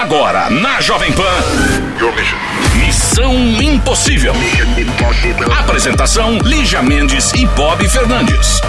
[0.00, 1.22] Agora, na Jovem Pan.
[2.74, 4.32] Missão Impossível.
[5.58, 8.62] Apresentação: Lígia Mendes e Bob Fernandes.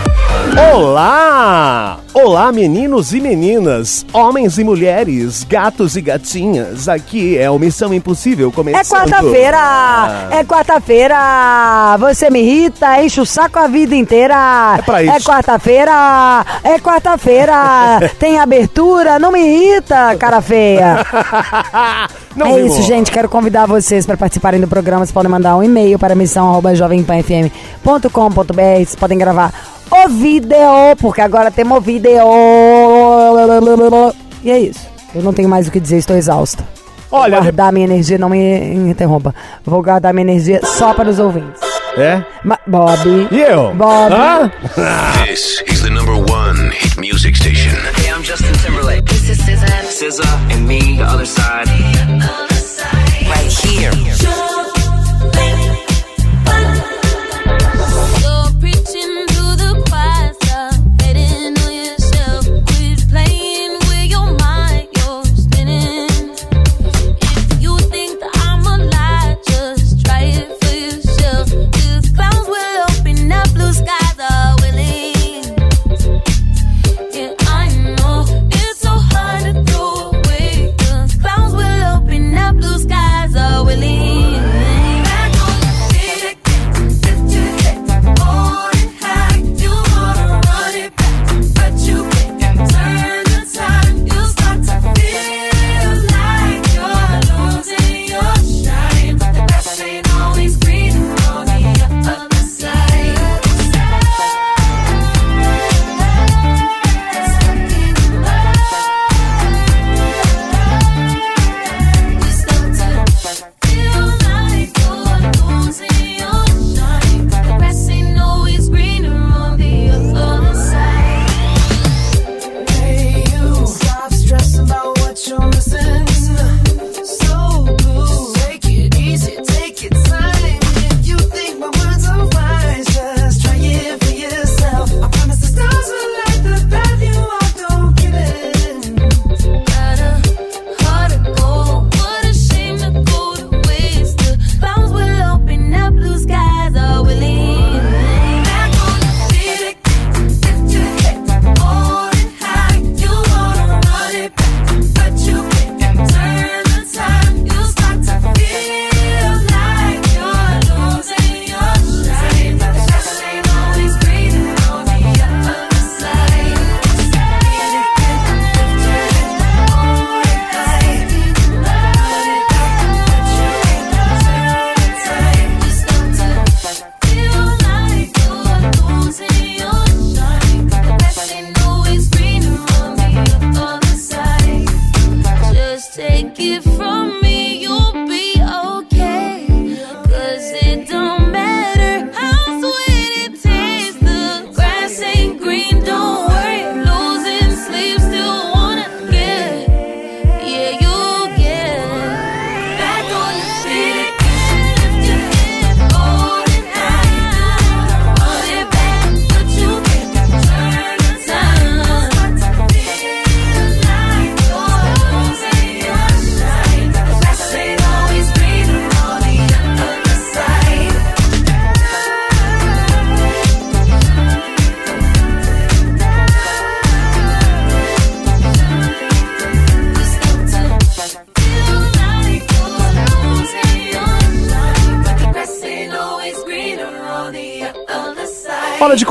[0.73, 2.00] Olá!
[2.13, 6.89] Olá, meninos e meninas, homens e mulheres, gatos e gatinhas.
[6.89, 8.85] Aqui é o Missão Impossível É começando.
[8.89, 9.57] quarta-feira!
[9.57, 10.27] Ah.
[10.29, 11.95] É quarta-feira!
[11.99, 14.75] Você me irrita, enche o saco a vida inteira!
[14.77, 15.13] É pra isso.
[15.13, 16.45] É quarta-feira!
[16.65, 18.11] É quarta-feira!
[18.19, 20.97] Tem abertura, não me irrita, cara feia!
[22.33, 23.11] Não é isso, gente.
[23.11, 24.99] Quero convidar vocês para participarem do programa.
[25.05, 28.53] Vocês podem mandar um e-mail para missão.jovempanfm.com.br.
[28.53, 29.51] Vocês podem gravar
[29.91, 30.57] o vídeo,
[30.99, 32.11] porque agora temos vídeo.
[34.43, 34.87] E é isso.
[35.13, 36.63] Eu não tenho mais o que dizer, estou exausta.
[37.11, 39.35] Olha, Vou guardar minha energia, não me interrompa.
[39.65, 41.59] Vou guardar minha energia só para os ouvintes.
[41.97, 42.23] é?
[42.45, 43.27] Ma Bob.
[43.29, 43.73] E eu?
[43.75, 44.13] Bob.
[44.13, 44.49] Hã?
[45.25, 47.75] This is the number one hit music station.
[47.97, 49.03] Hey, I'm Justin Timberlake.
[49.03, 49.67] This is SZA.
[49.83, 51.67] SZA and me, the other side.
[53.27, 53.91] Right here.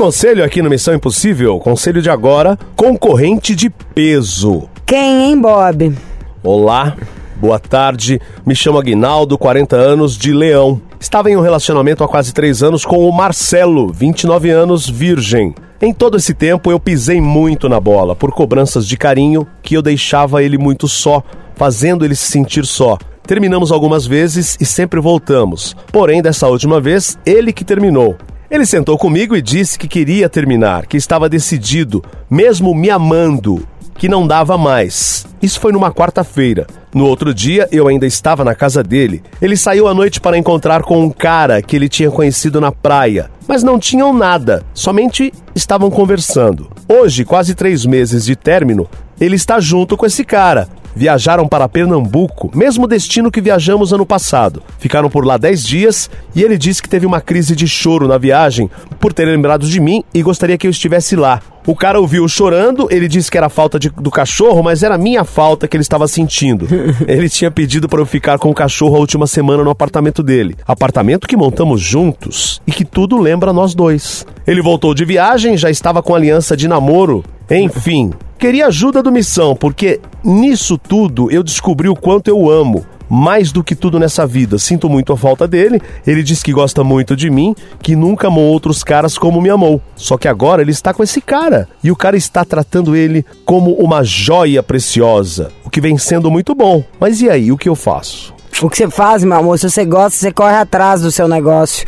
[0.01, 1.59] Conselho aqui no Missão Impossível.
[1.59, 4.67] Conselho de agora, concorrente de peso.
[4.83, 5.95] Quem, hein, Bob?
[6.41, 6.97] Olá,
[7.35, 8.19] boa tarde.
[8.43, 10.81] Me chamo Aguinaldo, 40 anos, de Leão.
[10.99, 15.53] Estava em um relacionamento há quase 3 anos com o Marcelo, 29 anos, virgem.
[15.79, 19.83] Em todo esse tempo eu pisei muito na bola por cobranças de carinho que eu
[19.83, 21.21] deixava ele muito só,
[21.53, 22.97] fazendo ele se sentir só.
[23.21, 25.75] Terminamos algumas vezes e sempre voltamos.
[25.91, 28.17] Porém, dessa última vez, ele que terminou.
[28.51, 33.65] Ele sentou comigo e disse que queria terminar, que estava decidido, mesmo me amando,
[33.95, 35.25] que não dava mais.
[35.41, 36.67] Isso foi numa quarta-feira.
[36.93, 39.23] No outro dia, eu ainda estava na casa dele.
[39.41, 43.31] Ele saiu à noite para encontrar com um cara que ele tinha conhecido na praia,
[43.47, 46.69] mas não tinham nada, somente estavam conversando.
[46.89, 48.85] Hoje, quase três meses de término,
[49.17, 50.67] ele está junto com esse cara.
[50.95, 54.61] Viajaram para Pernambuco, mesmo destino que viajamos ano passado.
[54.79, 58.17] Ficaram por lá 10 dias e ele disse que teve uma crise de choro na
[58.17, 61.41] viagem por ter lembrado de mim e gostaria que eu estivesse lá.
[61.67, 65.23] O cara ouviu chorando, ele disse que era falta de- do cachorro, mas era minha
[65.23, 66.67] falta que ele estava sentindo.
[67.07, 70.55] Ele tinha pedido para eu ficar com o cachorro a última semana no apartamento dele.
[70.67, 74.25] Apartamento que montamos juntos e que tudo lembra nós dois.
[74.47, 77.23] Ele voltou de viagem, já estava com aliança de namoro.
[77.49, 78.11] Enfim,
[78.41, 83.63] queria ajuda do Missão, porque nisso tudo eu descobri o quanto eu amo mais do
[83.63, 84.57] que tudo nessa vida.
[84.57, 85.79] Sinto muito a falta dele.
[86.07, 87.53] Ele diz que gosta muito de mim,
[87.83, 89.79] que nunca amou outros caras como me amou.
[89.95, 91.67] Só que agora ele está com esse cara.
[91.83, 95.51] E o cara está tratando ele como uma joia preciosa.
[95.63, 96.83] O que vem sendo muito bom.
[96.99, 98.33] Mas e aí, o que eu faço?
[98.61, 101.85] O que você faz, meu amor, se você gosta, você corre atrás do seu negócio.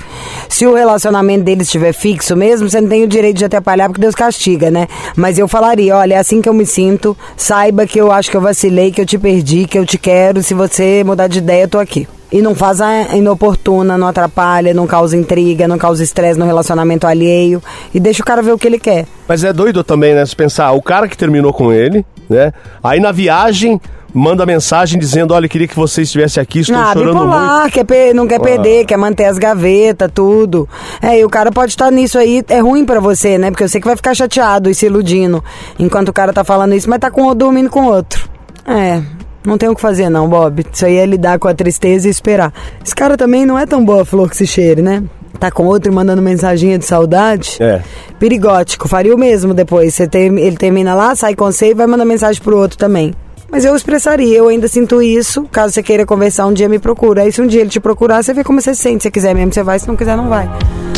[0.49, 4.01] Se o relacionamento deles estiver fixo mesmo, você não tem o direito de atrapalhar porque
[4.01, 4.87] Deus castiga, né?
[5.15, 8.37] Mas eu falaria, olha, é assim que eu me sinto, saiba que eu acho que
[8.37, 11.63] eu vacilei, que eu te perdi, que eu te quero, se você mudar de ideia,
[11.63, 12.07] eu tô aqui.
[12.31, 17.05] E não faz a inoportuna, não atrapalha, não causa intriga, não causa estresse no relacionamento
[17.05, 17.61] alheio.
[17.93, 19.05] E deixa o cara ver o que ele quer.
[19.27, 20.25] Mas é doido também, né?
[20.25, 22.51] Se pensar, o cara que terminou com ele, né?
[22.83, 23.79] Aí na viagem
[24.13, 27.71] manda mensagem dizendo: Olha, queria que você estivesse aqui, estou ah, chorando muito.
[27.71, 30.67] quer per- não quer perder, quer manter as gavetas, tudo.
[31.01, 33.49] É, e o cara pode estar nisso aí, é ruim pra você, né?
[33.49, 35.43] Porque eu sei que vai ficar chateado e se iludindo
[35.79, 38.29] enquanto o cara tá falando isso, mas tá com, dormindo com outro.
[38.65, 39.01] É,
[39.45, 40.63] não tem o que fazer não, Bob.
[40.71, 42.53] Isso aí é lidar com a tristeza e esperar.
[42.83, 45.03] Esse cara também não é tão boa flor que se cheire, né?
[45.39, 47.57] Tá com outro e mandando mensaginha de saudade.
[47.59, 47.81] É.
[48.19, 49.93] Perigótico, faria o mesmo depois.
[49.93, 53.13] Você tem, ele termina lá, sai com você e vai mandar mensagem pro outro também.
[53.53, 55.43] Mas eu expressaria, eu ainda sinto isso.
[55.51, 57.21] Caso você queira conversar, um dia me procura.
[57.21, 59.03] Aí se um dia ele te procurar, você vê como você se sente.
[59.03, 59.77] Se quiser mesmo, você vai.
[59.77, 60.49] Se não quiser, não vai.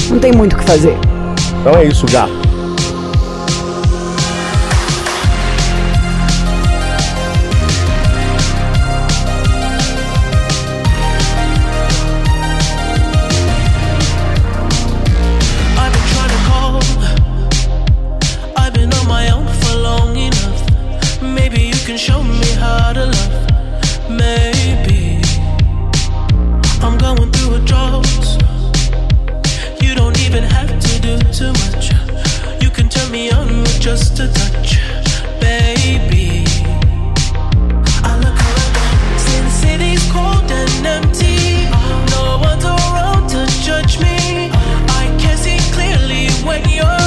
[0.09, 0.95] Não tem muito o que fazer.
[1.59, 2.54] Então é isso, gato.
[31.35, 31.91] Too much.
[32.63, 34.79] You can turn me on with just a touch,
[35.41, 36.45] baby.
[38.07, 41.67] I look around, see the city's cold and empty.
[42.15, 44.49] No one's around to judge me.
[45.01, 47.04] I can see clearly when you're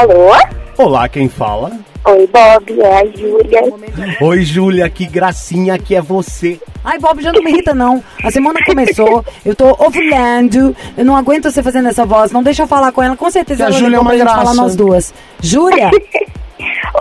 [0.00, 0.30] Alô!
[0.78, 1.72] Olá, quem fala?
[2.06, 3.60] Oi, Bob, é a Júlia.
[4.22, 6.58] Oi, Júlia, que gracinha que é você.
[6.82, 8.02] Ai, Bob, já não me irrita, não.
[8.24, 12.32] A semana começou, eu tô ovulando, eu não aguento você fazendo essa voz.
[12.32, 14.38] Não deixa eu falar com ela, com certeza A ela Júlia ligou é uma graça.
[14.38, 15.12] falar nós duas.
[15.38, 15.90] Júlia?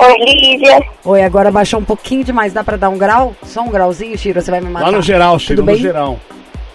[0.01, 0.83] Oi, Lídia.
[1.05, 2.51] Oi, agora baixou um pouquinho demais.
[2.51, 3.33] Dá pra dar um grau?
[3.43, 4.41] Só um grauzinho, Chiro?
[4.41, 4.87] Você vai me matar.
[4.87, 6.19] Lá no geral, Tudo no geral.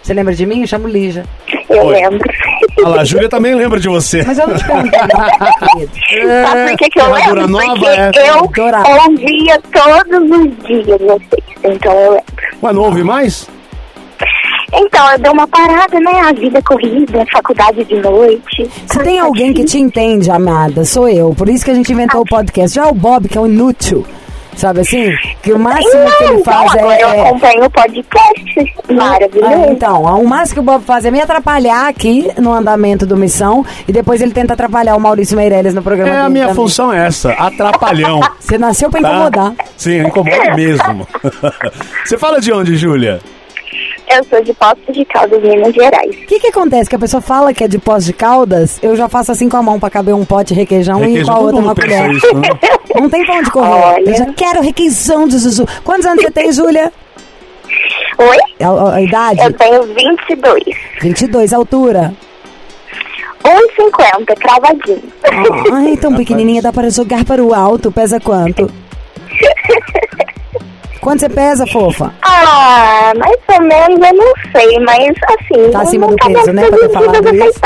[0.05, 0.61] Você lembra de mim?
[0.61, 1.25] Eu chamo Lígia.
[1.67, 1.95] Eu Oi.
[1.95, 2.29] lembro.
[2.77, 4.23] Olha lá, a Júlia também lembra de você.
[4.23, 5.91] Mas eu não te perguntei, não, querido.
[6.47, 7.47] Sabe por que, que eu lembro?
[7.47, 8.29] nova, Porque é.
[8.29, 8.87] eu Adorava.
[9.09, 11.43] ouvia todos os dias vocês.
[11.63, 12.25] Então eu lembro.
[12.61, 13.49] Ué, não ouve mais?
[14.71, 16.19] Então, eu dei uma parada, né?
[16.23, 18.69] A vida corrida, faculdade de noite.
[18.85, 21.33] Se tem alguém que te entende, amada, sou eu.
[21.35, 22.75] Por isso que a gente inventou o podcast.
[22.75, 24.05] Já o Bob, que é um inútil.
[24.55, 25.11] Sabe assim?
[25.43, 27.01] Que o máximo que ele Não, faz então, eu é.
[27.17, 28.73] é- acompanho o podcast.
[28.89, 29.53] Maravilhoso.
[29.53, 33.17] Ah, então, o máximo que o Bob faz é me atrapalhar aqui no andamento do
[33.17, 36.55] Missão e depois ele tenta atrapalhar o Maurício Meirelles no programa É, a minha também.
[36.55, 38.21] função é essa, atrapalhão.
[38.39, 39.09] Você nasceu pra tá?
[39.09, 39.53] incomodar.
[39.75, 41.07] Sim, incomoda mesmo.
[42.05, 43.19] Você fala de onde, Júlia?
[44.17, 46.09] Eu sou de Poços de Caldas, Minas Gerais.
[46.15, 46.89] O que que acontece?
[46.89, 49.57] Que a pessoa fala que é de pós de caldas, eu já faço assim com
[49.57, 52.11] a mão pra caber um pote de requeijão, e Requeijão, com a outra uma colher.
[52.11, 52.49] isso, né?
[52.95, 53.69] Não tem pra onde correr.
[53.69, 54.09] Olha.
[54.09, 55.65] Eu já quero requeijão de Zuzu.
[55.83, 56.93] Quantos anos você tem, Júlia?
[58.17, 58.37] Oi?
[58.61, 59.39] A, a- a idade?
[59.41, 60.63] Eu tenho 22.
[61.01, 62.13] 22, altura.
[63.43, 65.03] 1,50, cravadinho.
[65.73, 67.91] Ai, tão pequenininha, dá para jogar para o alto.
[67.91, 68.71] Pesa quanto?
[71.01, 72.11] Quanto você pesa, fofa?
[72.23, 75.71] Ah, mais ou menos, eu não sei, mas assim...
[75.71, 77.59] Tá acima do peso, né, pra ter falado isso.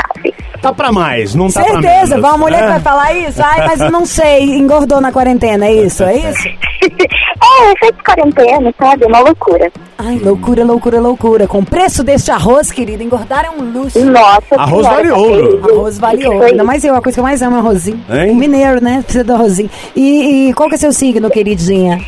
[0.60, 2.20] Tá pra mais, não tá pra Certeza, menos.
[2.22, 2.62] vai uma mulher É.
[2.64, 3.40] que vai falar isso.
[3.42, 6.02] Ai, mas eu não sei, engordou na quarentena, é isso?
[6.04, 6.48] É isso?
[6.84, 9.06] é, efeito quarentena, sabe?
[9.06, 9.72] Uma loucura.
[9.96, 11.46] Ai, loucura, loucura, loucura.
[11.46, 14.04] Com o preço deste arroz, querido, engordar é um luxo.
[14.04, 15.60] Nossa Arroz senhora, vale tá ouro.
[15.72, 16.42] Arroz vale ouro.
[16.42, 18.04] Ainda mais eu, a coisa que eu mais amo é arrozinho.
[18.10, 18.34] Hein?
[18.34, 19.00] Mineiro, né?
[19.02, 19.70] Precisa do arrozinho.
[19.96, 21.98] E, e qual que é seu signo, queridinha?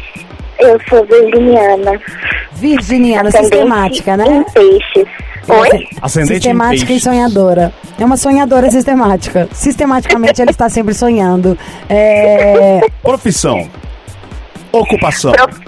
[0.58, 2.00] Eu sou virginiana.
[2.52, 4.24] Virginiana, Ascendente sistemática, né?
[4.28, 5.08] Em peixes.
[5.48, 5.88] Oi?
[6.00, 7.72] Ascendente em Sistemática e sonhadora.
[7.98, 9.48] É uma sonhadora sistemática.
[9.52, 11.58] Sistematicamente ela está sempre sonhando.
[11.88, 12.80] É...
[13.02, 13.68] Profissão.
[14.70, 15.32] Ocupação.
[15.32, 15.60] Prof-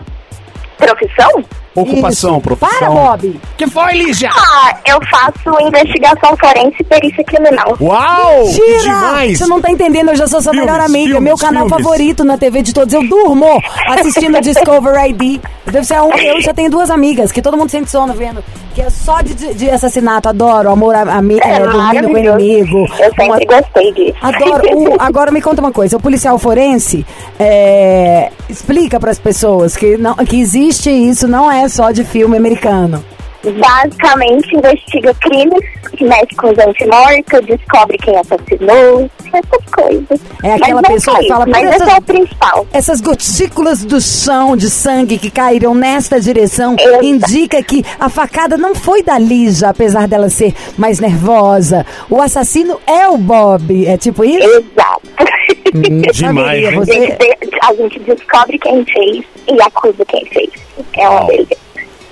[0.78, 1.44] Profissão?
[1.74, 2.40] Ocupação, Isso.
[2.40, 2.78] profissão.
[2.78, 3.40] Para, Bob!
[3.56, 4.30] que foi, Lígia?
[4.32, 7.76] Ah, eu faço investigação forense e perícia criminal.
[7.80, 8.44] Uau!
[8.46, 8.78] que Tira!
[8.82, 9.38] demais!
[9.38, 11.04] Você não tá entendendo, eu já sou sua Filmes, melhor amiga.
[11.14, 11.84] filmes, Meu canal filmes.
[11.84, 12.94] favorito na TV de todos.
[12.94, 15.40] Eu durmo assistindo Discover ID.
[15.66, 18.44] Deve ser um, eu já tenho duas amigas que todo mundo sente sono vendo.
[18.74, 20.28] Que é só de, de- assassinato.
[20.28, 20.70] Adoro.
[20.70, 22.38] Amor, a, ami- É, é, dormindo com o maravilhoso.
[22.40, 22.78] inimigo.
[22.98, 24.18] Eu Uma- sempre gostei disso.
[24.20, 24.78] Adoro.
[24.78, 25.96] O- agora me conta uma coisa.
[25.96, 27.04] O policial forense
[27.38, 32.36] é, explica para as pessoas que, não, que existe isso, não é só de filme
[32.36, 33.04] americano.
[33.44, 35.62] Basicamente, investiga crimes,
[36.00, 40.20] mexe com gente morta, descobre quem assassinou, essas coisas.
[40.42, 42.66] É aquela mas pessoa que fala, Mas "Por esse essas- é o principal.
[42.72, 47.04] Essas gotículas do chão de sangue que caíram nesta direção Exato.
[47.04, 51.84] indica que a facada não foi da Lígia, apesar dela ser mais nervosa.
[52.08, 53.86] O assassino é o Bob.
[53.86, 54.46] É tipo isso?
[54.48, 55.02] Exato.
[55.74, 56.76] Demais, Saberia, hein?
[56.76, 57.18] A você-
[57.62, 60.50] a gente descobre quem fez e acusa quem fez.
[60.96, 61.63] É uma beleza.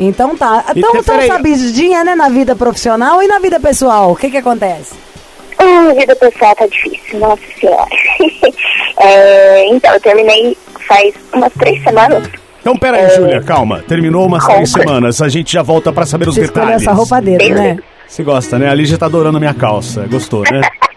[0.05, 0.65] Então tá.
[0.77, 2.15] Então, então sabidinha, né?
[2.15, 4.13] Na vida profissional e na vida pessoal.
[4.13, 4.95] O que que acontece?
[5.59, 7.87] Ah, a vida pessoal tá difícil, nossa senhora.
[9.05, 10.57] É, então, eu terminei
[10.87, 12.29] faz umas três semanas.
[12.61, 13.83] Então, pera aí, Júlia, calma.
[13.89, 15.21] Terminou umas três semanas.
[15.21, 16.83] A gente já volta pra saber os Você detalhes.
[16.83, 17.79] essa roupa dele, né?
[18.07, 18.69] Você gosta, né?
[18.69, 20.07] A Lígia tá adorando a minha calça.
[20.09, 20.61] Gostou, né?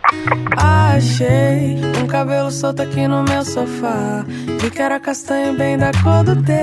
[0.57, 4.25] Achei um cabelo solto aqui no meu sofá.
[4.59, 6.55] Vi que era castanho bem da cor do teu.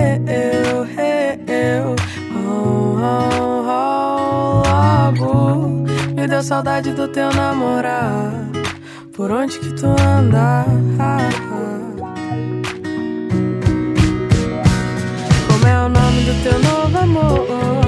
[1.46, 1.94] Eu,
[2.34, 5.82] oh, oh, oh, logo
[6.22, 8.32] me deu saudade do teu namorar.
[9.12, 10.64] Por onde que tu anda?
[15.48, 17.81] Como é o nome do teu novo amor?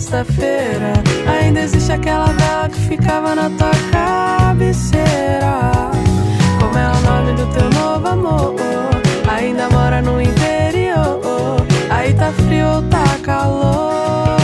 [0.00, 0.92] Sexta-feira.
[1.26, 5.90] Ainda existe aquela vela que ficava na tua cabeceira.
[6.60, 8.54] Como é o nome do teu novo amor?
[9.28, 11.66] Ainda mora no interior.
[11.90, 14.38] Aí tá frio ou tá calor?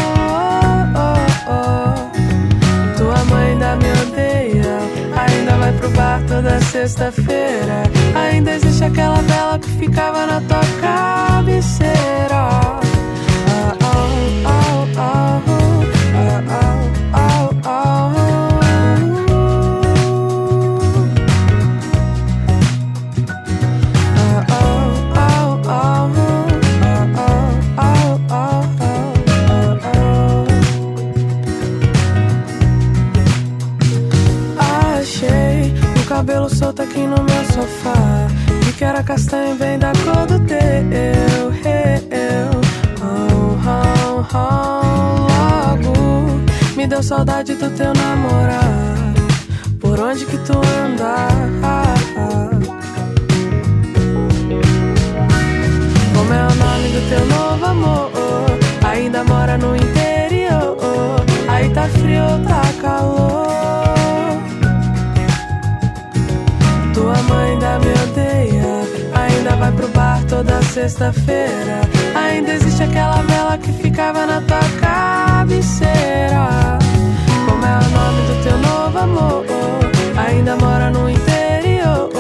[2.97, 4.81] Tua mãe ainda me odeia.
[5.17, 7.85] Ainda vai pro bar toda sexta-feira.
[8.17, 11.95] Ainda existe aquela vela que ficava na tua cabeceira
[36.25, 38.29] cabelo solto aqui no meu sofá.
[38.69, 41.44] E que era castanho bem da cor do teu.
[46.85, 49.15] Me deu saudade do teu namorar.
[49.81, 51.29] Por onde que tu anda?
[56.15, 58.11] Como é o nome do teu novo amor?
[58.87, 60.77] Ainda mora no interior.
[61.49, 63.34] Aí tá frio, tá calor.
[70.73, 71.81] Sexta-feira.
[72.15, 76.79] Ainda existe aquela vela que ficava na tua cabeceira.
[77.47, 79.45] Como é o nome do teu novo amor?
[80.17, 82.11] Ainda mora no interior.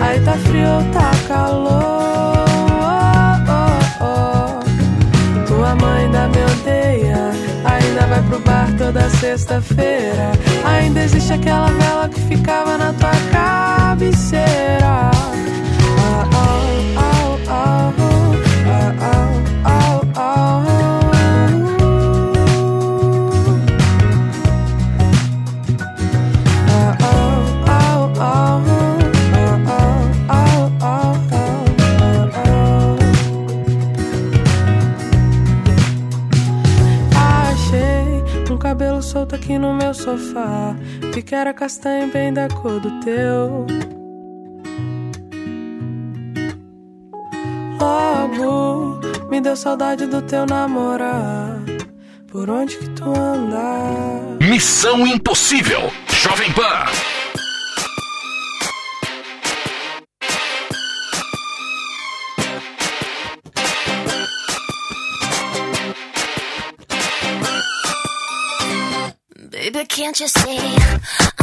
[0.00, 2.44] Aí tá frio, tá calor.
[2.78, 5.46] Oh, oh, oh.
[5.46, 7.32] Tua mãe ainda me odeia.
[7.64, 10.32] Ainda vai pro bar toda sexta-feira.
[10.64, 15.10] Ainda existe aquela vela que ficava na tua cabeceira.
[15.98, 17.01] Oh, oh, oh,
[40.02, 40.74] sofá.
[41.14, 43.66] Vi que era castanho bem da cor do teu.
[47.80, 51.60] Logo me deu saudade do teu namorar.
[52.26, 54.38] Por onde que tu anda?
[54.40, 55.90] Missão Impossível.
[56.08, 57.21] Jovem Pan.
[69.92, 71.41] Can't you see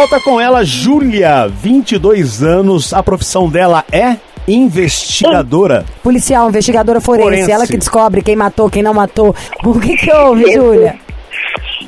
[0.00, 2.94] volta com ela, Júlia, 22 anos.
[2.94, 4.16] A profissão dela é
[4.48, 5.84] investigadora.
[6.02, 7.52] Policial, investigadora forense, Forense.
[7.52, 9.34] ela que descobre quem matou, quem não matou.
[9.62, 10.98] O que que houve, Júlia?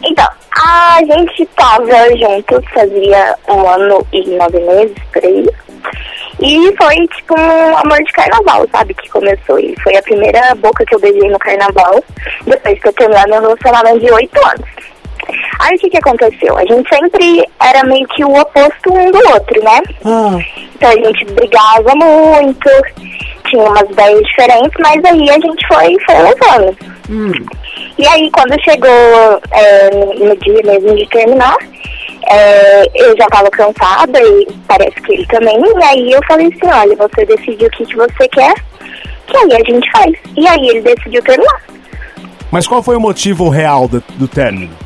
[0.04, 1.86] Então, a gente tava
[2.18, 5.48] juntos fazia um ano e nove meses, por aí.
[6.38, 8.92] E foi tipo um amor de carnaval, sabe?
[8.92, 9.58] Que começou.
[9.58, 12.04] E foi a primeira boca que eu beijei no carnaval,
[12.44, 14.91] depois que eu terminar meu relacionamento de oito anos.
[15.60, 16.56] Aí o que que aconteceu?
[16.56, 19.80] A gente sempre era meio que o oposto um do outro, né?
[20.04, 20.38] Ah,
[20.74, 22.70] Então a gente brigava muito,
[23.48, 26.76] tinha umas ideias diferentes, mas aí a gente foi, foi levando.
[27.98, 31.56] E aí quando chegou é, no dia mesmo de terminar,
[32.30, 36.72] é, eu já tava cansada e parece que ele também, e aí eu falei assim,
[36.72, 38.54] olha, você decidiu o que, que você quer,
[39.26, 40.12] que aí a gente faz.
[40.36, 41.62] E aí ele decidiu terminar.
[42.50, 44.81] Mas qual foi o motivo real do, do término?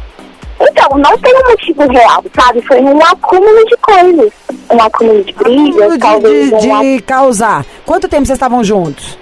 [0.60, 2.62] Então, não tem um motivo real, sabe?
[2.62, 4.32] Foi um acúmulo de coisas.
[4.70, 7.64] Um acúmulo de brigas, de, talvez de- um, de causar.
[7.84, 9.18] Quanto tempo vocês estavam juntos?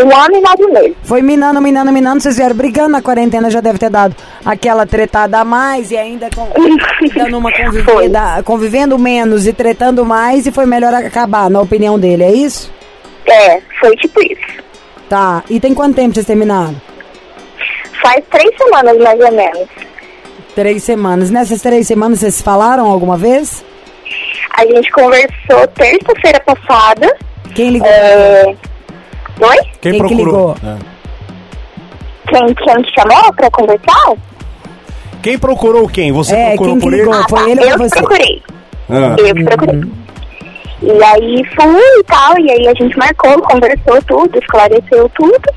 [0.00, 0.96] um ano e nove meses.
[1.02, 5.40] Foi minando, minando, minando, vocês vieram brigando na quarentena, já deve ter dado aquela tretada
[5.40, 6.46] a mais e ainda com,
[7.16, 12.22] dando uma convivida, convivendo menos e tretando mais e foi melhor acabar, na opinião dele,
[12.22, 12.72] é isso?
[13.26, 14.62] É, foi tipo isso.
[15.08, 16.80] Tá, e tem quanto tempo vocês terminaram?
[18.00, 19.68] Faz três semanas mais ou menos.
[20.58, 21.30] Três semanas.
[21.30, 23.64] Nessas três semanas vocês falaram alguma vez?
[24.56, 27.16] A gente conversou terça-feira passada.
[27.54, 27.86] Quem ligou?
[27.88, 28.42] É...
[29.40, 29.56] Oi?
[29.80, 30.56] Quem que ligou?
[30.64, 30.76] É.
[32.28, 34.14] Quem, quem te chamou pra conversar?
[35.22, 36.10] Quem procurou quem?
[36.10, 37.14] Você É, procurou quem que por ligou?
[37.14, 37.24] ele?
[37.28, 37.94] Foi tá, ele ou eu você?
[37.94, 38.42] procurei.
[38.90, 39.16] Ah.
[39.16, 39.80] Eu que procurei.
[40.82, 45.54] E aí fui e tal, e aí a gente marcou, conversou tudo, esclareceu tudo.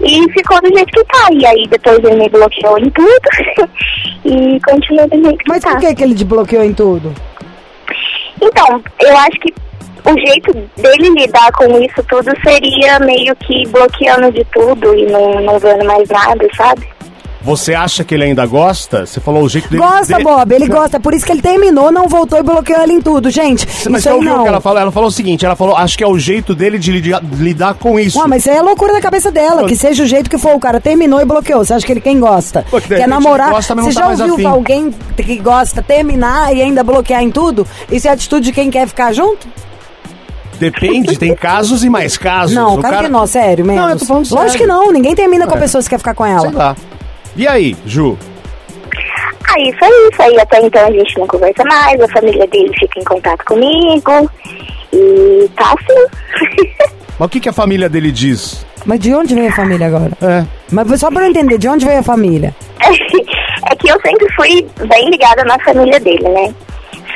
[0.00, 1.28] E ficou do jeito que tá.
[1.32, 3.68] E aí depois ele me bloqueou em tudo.
[4.24, 5.70] e continua do jeito que Mas tá.
[5.70, 7.14] por que, que ele te bloqueou em tudo?
[8.42, 9.54] Então, eu acho que
[10.04, 15.40] o jeito dele lidar com isso tudo seria meio que bloqueando de tudo e não,
[15.40, 16.86] não vendo mais nada, sabe?
[17.44, 19.04] Você acha que ele ainda gosta?
[19.04, 19.82] Você falou o jeito dele.
[19.82, 20.98] Gosta, dele- Bob, ele gosta.
[20.98, 23.28] Por isso que ele terminou, não voltou e bloqueou ela em tudo.
[23.30, 24.42] Gente, Mas isso você ouviu o não.
[24.44, 24.78] que ela falou?
[24.80, 28.00] Ela falou o seguinte: ela falou, acho que é o jeito dele de lidar com
[28.00, 28.18] isso.
[28.18, 29.66] Ué, mas isso aí é loucura da cabeça dela.
[29.68, 31.62] Que seja o jeito que for, o cara terminou e bloqueou.
[31.64, 32.64] Você acha que ele quem gosta?
[32.70, 33.50] Pô, que de Quer namorar?
[33.50, 37.66] gosta, Você tá já mais ouviu alguém que gosta terminar e ainda bloquear em tudo?
[37.92, 39.46] Isso é atitude de quem quer ficar junto?
[40.58, 42.54] Depende, tem casos e mais casos.
[42.54, 43.82] Não, O cara, cara que não, sério mesmo.
[43.82, 44.58] Não, eu tô falando Lógico sério.
[44.58, 45.60] que não, ninguém termina com a É.
[45.60, 46.40] pessoa que quer ficar com ela.
[46.42, 46.76] Sei lá.
[47.36, 48.18] E aí, Ju?
[49.48, 52.98] Aí foi isso, aí até então a gente não conversa mais, a família dele fica
[53.00, 54.30] em contato comigo
[54.92, 56.66] e tá assim.
[57.18, 58.66] Mas o que, que a família dele diz?
[58.84, 60.10] Mas de onde veio a família agora?
[60.20, 60.44] É.
[60.72, 62.54] Mas só pra eu entender, de onde veio a família?
[63.70, 66.52] é que eu sempre fui bem ligada na família dele, né?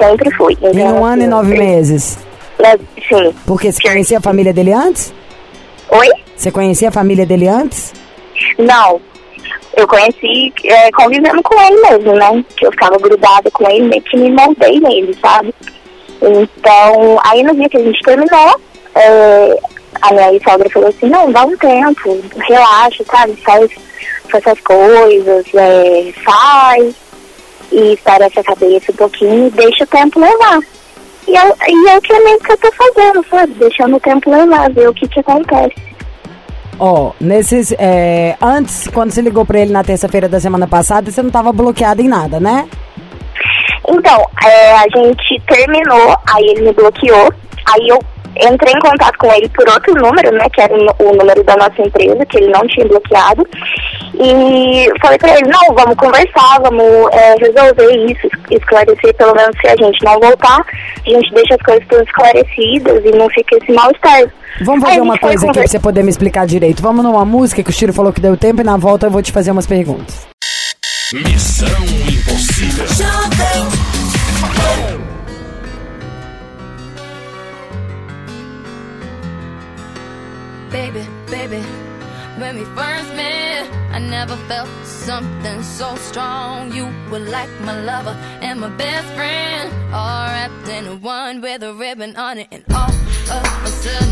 [0.01, 0.57] Sempre fui.
[0.63, 2.19] Em Então, um ano e assim, nove eu- meses.
[2.61, 2.77] né,
[3.09, 3.35] Sim.
[3.45, 5.13] Porque você conhecia a família dele antes?
[5.91, 6.09] Oi?
[6.37, 7.93] Você conhecia a família dele antes?
[8.57, 9.01] Não.
[9.77, 12.45] Eu conheci é, convivendo com ele mesmo, né?
[12.57, 15.55] Que eu ficava grudada com ele, meio que me moldei nele, sabe?
[16.21, 18.61] Então, aí no dia que a gente terminou,
[18.95, 19.59] é,
[20.03, 23.37] a minha sogra falou assim, não, dá um tempo, relaxa, sabe?
[23.37, 23.71] Faz,
[24.29, 26.95] faz essas coisas, é, faz,
[27.71, 30.61] e espera essa cabeça um pouquinho e deixa o tempo levar.
[31.27, 33.53] E é, e é o que é mesmo que eu tô fazendo, sabe?
[33.55, 35.75] Deixando o tempo levar, ver o que que acontece.
[36.79, 37.73] Ó, nesses.
[37.79, 41.53] é, antes, quando você ligou pra ele na terça-feira da semana passada, você não tava
[41.53, 42.69] bloqueado em nada, né?
[43.89, 47.33] Então, é, a gente terminou, aí ele me bloqueou,
[47.73, 47.99] aí eu
[48.37, 51.83] entrei em contato com ele por outro número, né, que era o número da nossa
[51.83, 53.47] empresa, que ele não tinha bloqueado,
[54.21, 59.57] e falei pra ele, não, vamos conversar, vamos é, resolver isso, es- esclarecer, pelo menos
[59.61, 63.57] se a gente não voltar, a gente deixa as coisas todas esclarecidas e não fica
[63.57, 64.25] esse mal-estar.
[64.63, 66.83] Vamos fazer uma coisa aqui pra você poder me explicar direito.
[66.83, 69.23] Vamos numa música que o Chiro falou que deu tempo e na volta eu vou
[69.23, 70.27] te fazer umas perguntas.
[71.13, 71.69] Missão
[72.11, 72.85] Impossível.
[80.71, 81.63] Baby, baby,
[82.41, 86.73] when we first met, I never felt something so strong.
[86.73, 91.75] You were like my lover and my best friend, all wrapped in one with a
[91.75, 92.49] ribbon on it.
[92.51, 94.11] And all of a sudden,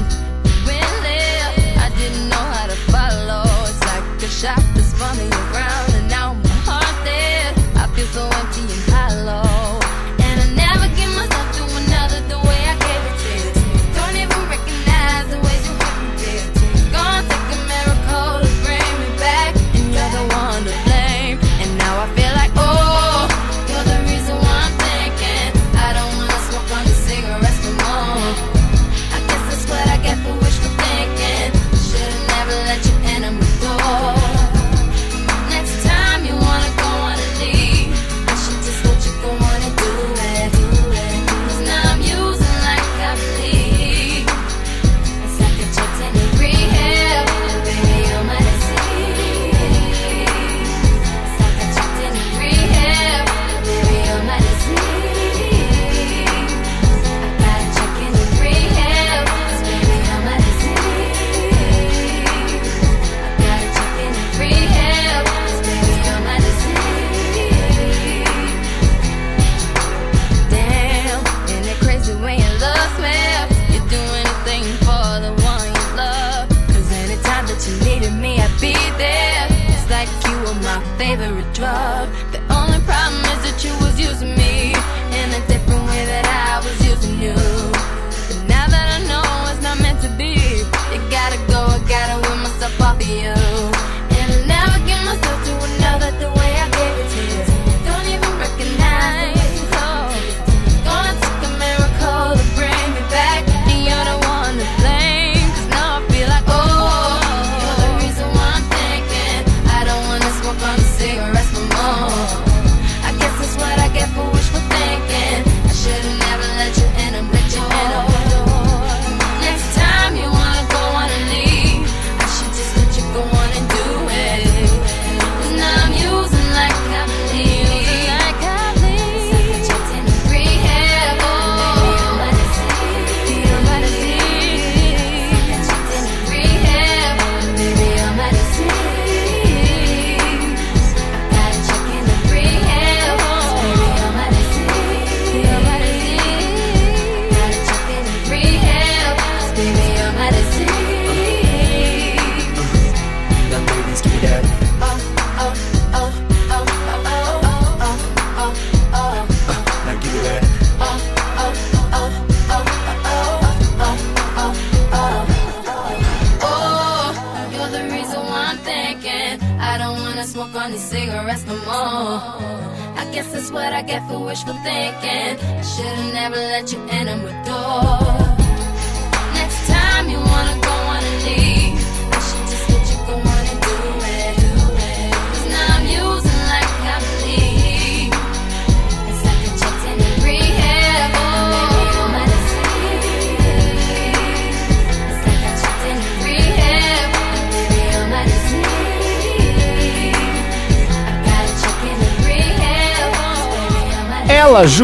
[0.66, 1.58] went left.
[1.86, 3.44] I didn't know how to follow.
[3.68, 7.54] It's like a shot that's me around, and now my heart dead.
[7.76, 9.86] I feel so empty and hollow.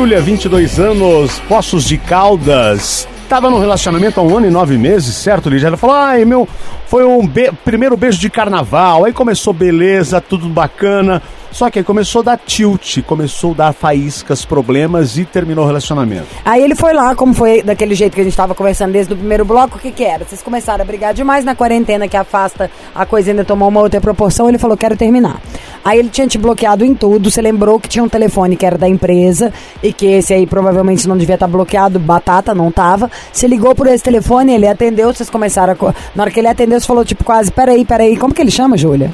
[0.02, 3.06] Júlia, 22 anos, Poços de Caldas.
[3.28, 5.68] Tava num relacionamento há um ano e nove meses, certo, Lígia?
[5.68, 6.48] Ela falou, ai, meu,
[6.88, 11.22] foi um be- primeiro beijo de carnaval, aí começou beleza, tudo bacana.
[11.52, 15.66] Só que aí começou a dar tilt, começou a dar faíscas, problemas e terminou o
[15.66, 16.26] relacionamento.
[16.44, 19.16] Aí ele foi lá, como foi daquele jeito que a gente tava conversando desde o
[19.16, 20.24] primeiro bloco, o que que era?
[20.24, 24.00] Vocês começaram a brigar demais na quarentena que afasta, a coisa ainda tomou uma outra
[24.00, 25.40] proporção, ele falou, quero terminar.
[25.84, 28.78] Aí ele tinha te bloqueado em tudo, você lembrou que tinha um telefone que era
[28.78, 33.10] da empresa e que esse aí provavelmente não devia estar bloqueado, batata, não tava.
[33.32, 35.94] Você ligou por esse telefone, ele atendeu, vocês começaram a...
[36.14, 38.76] Na hora que ele atendeu, você falou tipo quase, peraí, peraí, como que ele chama,
[38.76, 39.12] Júlia?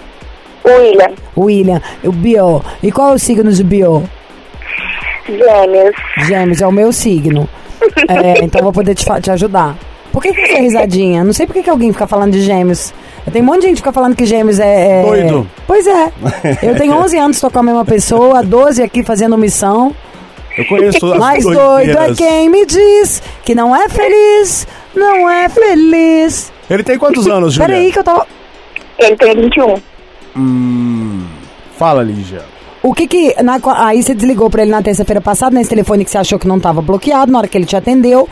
[0.64, 2.62] William, William, o Bio.
[2.82, 4.08] E qual é o signo de Bio?
[5.28, 5.94] gêmeos.
[6.26, 7.48] Gêmeos é o meu signo.
[8.08, 9.76] É, então vou poder te, te ajudar.
[10.12, 11.22] Por que, que essa risadinha?
[11.22, 12.92] Não sei por que, que alguém fica falando de gêmeos.
[13.32, 15.00] Tem um monte de gente que fica falando que gêmeos é.
[15.00, 15.50] é- Doido.
[15.66, 16.10] Pois é.
[16.62, 19.94] Eu tenho 11 anos, tô com a mesma pessoa, 12 aqui fazendo missão.
[20.56, 24.66] Eu conheço as Mais doido é quem me diz que não é feliz,
[24.96, 26.52] não é feliz.
[26.68, 27.68] Ele tem quantos anos, Júlia?
[27.68, 28.26] Peraí que eu tava.
[28.98, 29.76] Ele tem 21.
[31.76, 32.42] Fala, Lígia.
[32.82, 33.34] O que que.
[33.42, 36.46] na- aí você desligou pra ele na terça-feira passada, nesse telefone que você achou que
[36.48, 38.28] não tava bloqueado, na hora que ele te atendeu.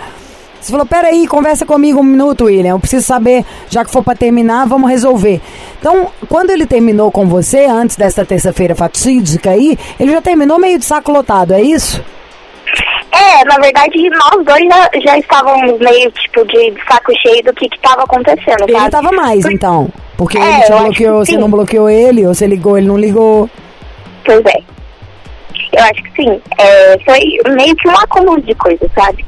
[0.60, 2.70] Você falou, peraí, conversa comigo um minuto, William.
[2.70, 5.40] Eu preciso saber, já que for pra terminar, vamos resolver.
[5.78, 10.78] Então, quando ele terminou com você, antes dessa terça-feira fatídica aí, ele já terminou meio
[10.78, 12.02] de saco lotado, é isso?
[13.12, 17.68] É, na verdade, nós dois já, já estávamos meio, tipo, de, saco cheio do que
[17.68, 18.90] que tava acontecendo, Ele sabe?
[18.90, 19.88] tava mais, então.
[20.16, 21.38] Porque É, ele te bloqueou, que você sim.
[21.38, 23.50] não bloqueou ele, ou você ligou, ele não ligou.
[24.24, 24.58] Pois é.
[25.72, 26.40] Eu acho que sim.
[26.58, 29.24] É, foi meio que um acúmulo de coisas, sabe?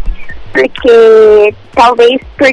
[0.53, 2.49] Porque talvez por,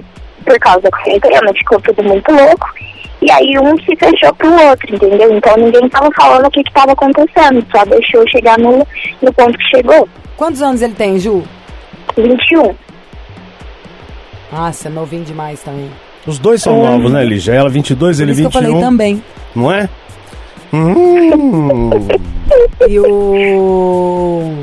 [0.45, 2.69] por causa da quarentena ficou tudo muito louco.
[3.21, 5.32] E aí um se fechou pro outro, entendeu?
[5.36, 7.65] Então ninguém tava falando o que que tava acontecendo.
[7.71, 8.86] Só deixou chegar no,
[9.21, 10.08] no ponto que chegou.
[10.36, 11.43] Quantos anos ele tem, Ju?
[12.17, 12.76] 21.
[14.52, 15.89] Nossa, novinho demais também.
[16.26, 17.54] Os dois são novos, né, Lígia?
[17.54, 18.72] Ela 22, Por ele isso que eu 21.
[18.72, 19.24] falei também.
[19.56, 19.90] Não é?
[20.74, 21.90] Hum.
[22.88, 24.54] E o.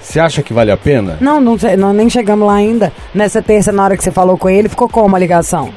[0.00, 1.18] Você acha que vale a pena?
[1.20, 2.92] Não, não, sei, não, nem chegamos lá ainda.
[3.12, 5.72] Nessa terça, na hora que você falou com ele, ficou como a ligação?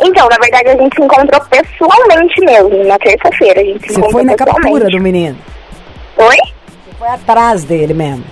[0.00, 3.60] Então, na verdade, a gente se encontrou pessoalmente mesmo, na terça-feira.
[3.60, 5.36] A gente se Você encontrou foi na captura do menino.
[6.16, 6.36] Oi?
[6.36, 8.24] Você foi atrás dele mesmo.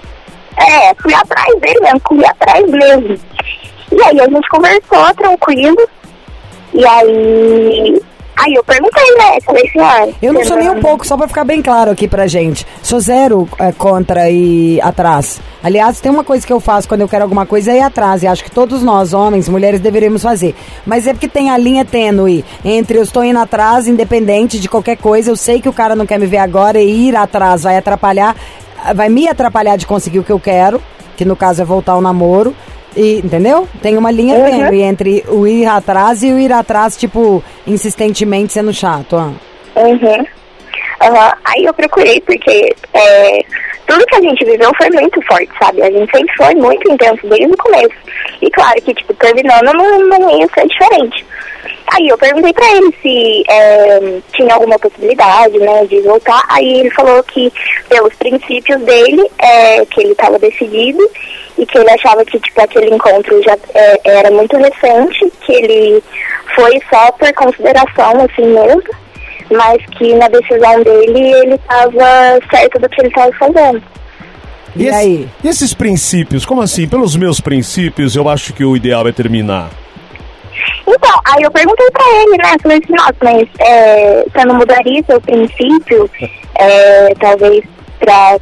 [0.57, 3.19] É, fui atrás dele mesmo, fui atrás mesmo.
[3.93, 5.89] E aí a gente conversou tranquilo.
[6.73, 8.03] E aí
[8.37, 9.41] Aí eu perguntei, né?
[9.45, 12.09] Falei assim, ah, Eu não sou nem um pouco, só pra ficar bem claro aqui
[12.09, 12.67] pra gente.
[12.83, 15.41] Sou zero é, contra e atrás.
[15.63, 18.23] Aliás, tem uma coisa que eu faço quando eu quero alguma coisa é ir atrás.
[18.23, 20.55] E acho que todos nós, homens, mulheres, deveríamos fazer.
[20.85, 24.97] Mas é porque tem a linha tênue entre eu estou indo atrás, independente de qualquer
[24.97, 25.31] coisa.
[25.31, 28.35] Eu sei que o cara não quer me ver agora e ir atrás vai atrapalhar,
[28.97, 30.83] vai me atrapalhar de conseguir o que eu quero,
[31.17, 32.55] que no caso é voltar ao namoro.
[32.97, 33.69] E, entendeu?
[33.83, 34.45] Tem uma linha Uhum.
[34.51, 39.17] tênue entre o ir atrás e o ir atrás, tipo, insistentemente sendo chato.
[39.17, 39.81] ó.
[39.81, 40.25] Uhum.
[41.03, 41.33] Aham.
[41.45, 43.39] Aí eu procurei porque é,
[43.87, 45.83] tudo que a gente viveu foi muito forte, sabe?
[45.83, 47.95] A gente sempre foi muito intenso desde o começo.
[48.41, 51.27] E claro que, tipo, terminando não, não ia ser diferente.
[51.95, 56.43] Aí eu perguntei pra ele se é, tinha alguma possibilidade, né, de voltar.
[56.49, 57.53] Aí ele falou que,
[57.89, 60.99] pelos princípios dele, é, que ele estava decidido
[61.59, 66.03] e que ele achava que, tipo, aquele encontro já é, era muito recente, que ele
[66.55, 68.83] foi só por consideração, assim mesmo
[69.51, 73.83] mas que na decisão dele ele estava certo do que ele estava fazendo.
[74.75, 75.29] E, esse- aí?
[75.45, 76.47] E esses princípios?
[76.47, 76.89] Como assim?
[76.89, 79.69] Pelos meus princípios, eu acho que o ideal é terminar.
[80.87, 82.57] Então, aí eu perguntei pra ele, né?
[82.63, 86.11] Falei assim, nossa, mas é, você não mudaria seu princípio,
[86.57, 87.63] é, talvez
[88.01, 88.39] pra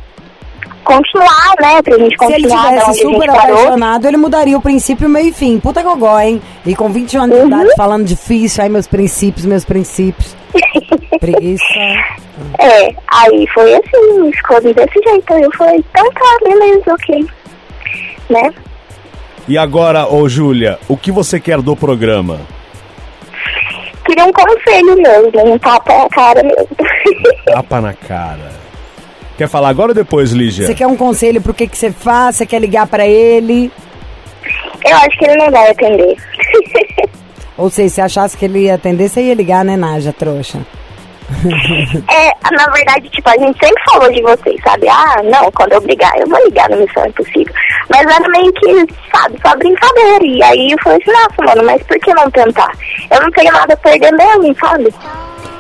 [0.84, 1.82] continuar, né?
[1.82, 5.58] Pra gente Se ele continuar tivesse super apaixonado, ele mudaria o princípio, meio e fim.
[5.60, 6.40] Puta gogó, hein?
[6.66, 7.48] E com 20 anos de Uhum.
[7.48, 10.36] idade falando difícil, ai meus princípios, meus princípios.
[11.20, 11.64] Preguiça.
[12.58, 15.32] É, aí foi assim, ficou desse jeito.
[15.32, 17.26] Aí eu falei, então tá, beleza, ok.
[18.30, 18.50] Né?
[19.48, 22.40] E agora, ô Júlia, o que você quer do programa?
[24.04, 26.68] Queria um conselho mesmo, um tapa na cara mesmo.
[27.46, 28.61] Tapa na cara.
[29.36, 30.66] Quer falar agora ou depois, Lígia?
[30.66, 32.36] Você quer um conselho pro que, que você faz?
[32.36, 33.72] Você quer ligar pra ele?
[34.84, 36.16] Eu acho que ele não vai atender.
[37.56, 40.58] Ou seja, se achasse que ele ia atender, você ia ligar, né, Naja, trouxa?
[42.10, 44.88] É, na verdade, tipo, a gente sempre falou de vocês, sabe?
[44.88, 47.54] Ah, não, quando eu brigar, eu vou ligar no Missão Impossível.
[47.88, 50.24] Mas era meio que, sabe, só brincadeira.
[50.24, 52.72] E aí eu falei assim, nossa, mano, mas por que não tentar?
[53.10, 54.92] Eu não tenho nada a perder mesmo, sabe?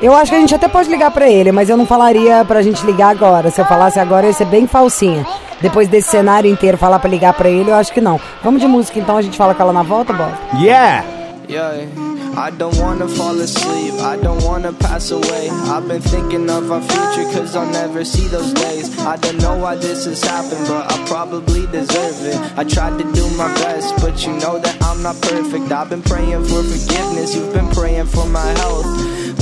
[0.02, 2.60] Eu acho que a gente até pode ligar pra ele, mas eu não falaria pra
[2.60, 3.52] gente ligar agora.
[3.52, 5.24] Se eu falasse agora, ia ser bem falsinha.
[5.60, 8.20] Depois desse cenário inteiro, falar pra ligar pra ele, eu acho que não.
[8.42, 10.32] Vamos de música então, a gente fala com ela na volta, Bob?
[10.60, 11.04] Yeah!
[11.48, 11.86] Yeah,
[12.34, 15.50] I don't wanna fall asleep, I don't wanna pass away.
[15.50, 18.98] I've been thinking of our future, cause I'll never see those days.
[19.00, 22.58] I don't know why this has happened, but I probably deserve it.
[22.58, 25.70] I tried to do my best, but you know that I'm not perfect.
[25.70, 28.86] I've been praying for forgiveness, you've been praying for my health.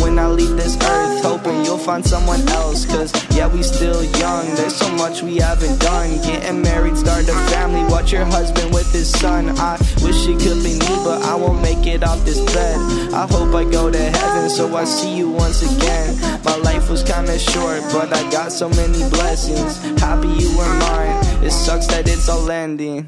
[0.03, 2.87] When I leave this earth, hoping you'll find someone else.
[2.87, 6.17] Cause yeah, we still young, there's so much we haven't done.
[6.23, 9.51] Getting married, start a family, watch your husband with his son.
[9.59, 12.80] I wish it could be me, but I won't make it off this bed.
[13.13, 16.19] I hope I go to heaven, so I see you once again.
[16.45, 19.79] My life was kinda short, but I got so many blessings.
[20.01, 23.07] Happy you were mine, it sucks that it's all ending.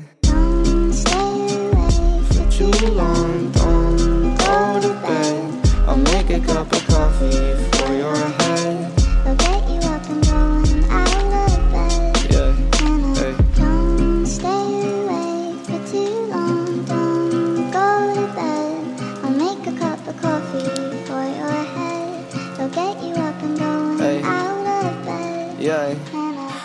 [2.32, 5.42] For too long, don't go to bed.
[5.86, 7.61] I'll make a cup of coffee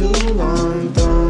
[0.00, 1.29] Too long, don't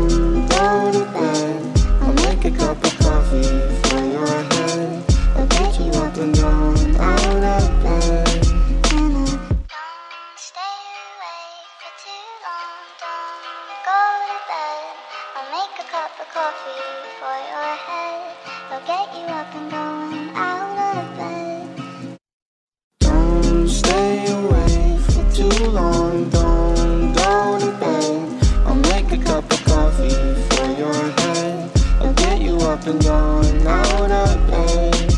[32.98, 35.14] get you up and down out of bed.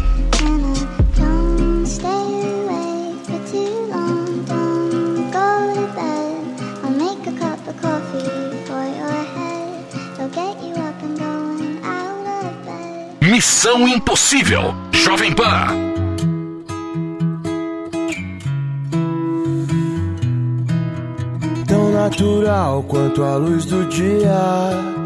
[1.16, 2.24] Don't stay
[2.60, 4.44] awake for too long.
[4.44, 6.60] Don't go to bed.
[6.82, 9.84] I'll make a cup of coffee for your head.
[10.18, 13.20] I'll get you up and going out of bed.
[13.20, 14.74] Missão Impossível.
[14.92, 15.92] Jovem Pan.
[21.92, 25.01] natural quanto a luz do dia.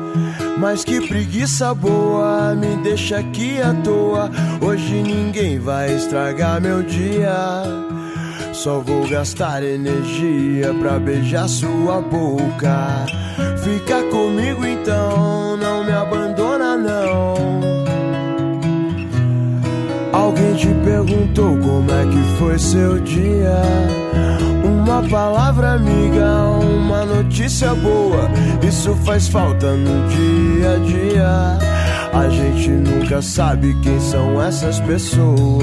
[0.59, 4.31] Mas que preguiça boa, me deixa aqui à toa.
[4.61, 7.63] Hoje ninguém vai estragar meu dia.
[8.53, 13.05] Só vou gastar energia pra beijar sua boca.
[13.63, 17.37] Fica comigo então, não me abandona não.
[20.13, 23.61] Alguém te perguntou como é que foi seu dia?
[24.67, 28.29] Uma palavra amiga, uma notícia boa.
[28.67, 31.59] Isso faz falta no dia a dia.
[32.13, 35.63] A gente nunca sabe quem são essas pessoas.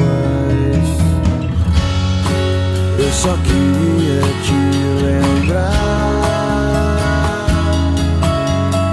[2.97, 4.53] Eu só queria te
[5.03, 5.73] lembrar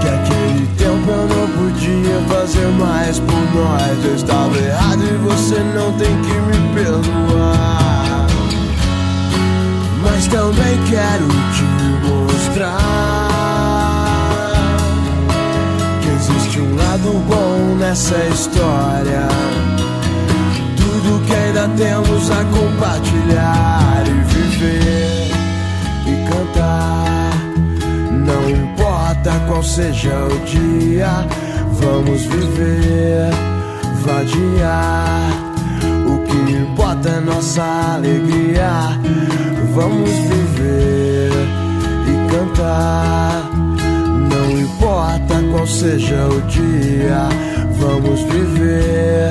[0.00, 4.04] que aquele tempo eu não podia fazer mais por nós.
[4.04, 7.79] Eu estava errado e você não tem que me perdoar.
[10.30, 11.64] Também quero te
[12.06, 13.30] mostrar
[16.00, 19.26] que existe um lado bom nessa história.
[20.76, 25.30] Tudo que ainda temos a compartilhar e viver
[26.06, 27.32] e cantar.
[28.12, 31.26] Não importa qual seja o dia,
[31.80, 33.30] vamos viver,
[34.04, 35.49] vadiar.
[36.46, 37.62] Que importa é nossa
[37.94, 38.98] alegria.
[39.74, 41.30] Vamos viver
[42.06, 43.50] e cantar.
[44.30, 47.28] Não importa qual seja o dia,
[47.78, 49.30] vamos viver,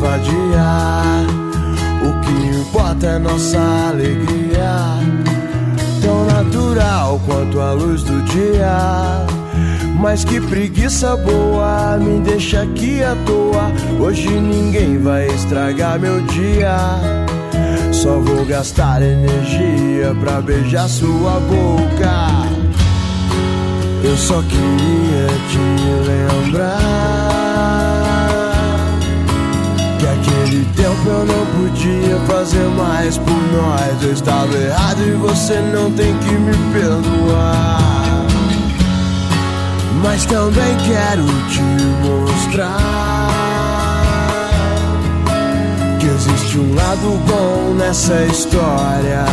[0.00, 1.26] vadiar.
[2.02, 3.58] O que importa é nossa
[3.90, 4.98] alegria
[6.00, 9.26] tão natural quanto a luz do dia.
[9.98, 13.72] Mas que preguiça boa, me deixa aqui à toa.
[13.98, 16.76] Hoje ninguém vai estragar meu dia.
[17.92, 22.28] Só vou gastar energia pra beijar sua boca.
[24.04, 25.58] Eu só queria te
[26.48, 26.78] lembrar
[29.98, 34.00] que aquele tempo eu não podia fazer mais por nós.
[34.02, 37.97] Eu estava errado e você não tem que me perdoar.
[40.02, 41.60] Mas também quero te
[42.06, 43.28] mostrar
[45.98, 49.24] que existe um lado bom nessa história.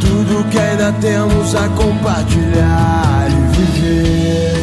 [0.00, 4.54] Tudo que ainda temos a compartilhar e viver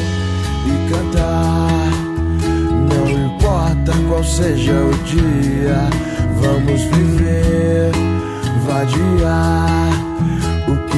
[0.67, 1.91] e cantar.
[2.89, 5.89] Não importa qual seja o dia,
[6.39, 7.91] vamos viver,
[8.65, 10.10] vadiar.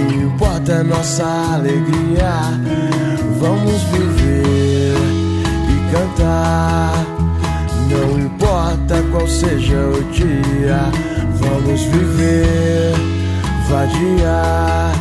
[0.08, 2.32] Que importa é nossa alegria.
[3.40, 4.96] Vamos viver
[5.70, 7.06] e cantar.
[7.90, 10.80] Não importa qual seja o dia,
[11.38, 12.94] vamos viver,
[13.70, 14.92] vadiar.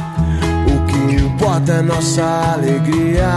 [0.67, 3.31] O que importa é nossa alegria.